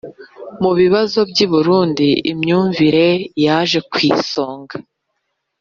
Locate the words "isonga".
4.11-4.75